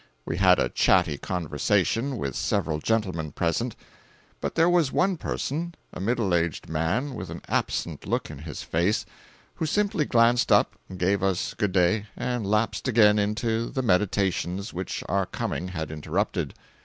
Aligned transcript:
We 0.25 0.37
had 0.37 0.57
a 0.57 0.67
chatty 0.69 1.19
conversation 1.19 2.17
with 2.17 2.35
several 2.35 2.79
gentlemen 2.79 3.33
present; 3.33 3.75
but 4.39 4.55
there 4.55 4.67
was 4.67 4.91
one 4.91 5.15
person, 5.15 5.75
a 5.93 5.99
middle 6.01 6.33
aged 6.33 6.67
man, 6.67 7.13
with 7.13 7.29
an 7.29 7.43
absent 7.47 8.07
look 8.07 8.31
in 8.31 8.39
his 8.39 8.63
face, 8.63 9.05
who 9.53 9.67
simply 9.67 10.05
glanced 10.05 10.51
up, 10.51 10.73
gave 10.97 11.21
us 11.21 11.53
good 11.53 11.73
day 11.73 12.07
and 12.17 12.47
lapsed 12.47 12.87
again 12.87 13.19
into 13.19 13.69
the 13.69 13.83
meditations 13.83 14.73
which 14.73 15.03
our 15.07 15.27
coming 15.27 15.67
had 15.67 15.91
interrupted. 15.91 16.55